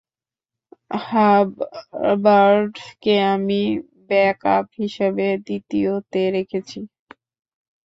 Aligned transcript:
Harvard 1.03 2.71
কে 3.03 3.13
আমি 3.33 3.61
backup 4.09 4.65
হিসেবে 4.79 5.25
দ্বিতীয় 5.45 5.91
তে 6.11 6.21
রেখেছি। 6.35 6.79